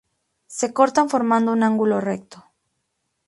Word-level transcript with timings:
Se 0.57 0.73
cortan 0.77 1.09
formando 1.11 1.51
un 1.53 1.61
ángulo 1.61 2.01
recto. 2.01 2.37